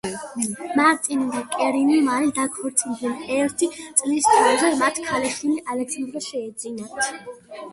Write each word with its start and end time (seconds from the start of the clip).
მარტინი 0.77 1.25
და 1.33 1.41
კერინი 1.55 1.99
მალე 2.07 2.31
დაქორწინდნენ, 2.39 3.19
ერთი 3.35 3.69
წლის 4.01 4.31
თავზე 4.31 4.73
მათ 4.81 5.03
ქალიშვილი 5.11 5.63
ალექსანდრა 5.75 6.23
შეეძინათ. 6.31 7.13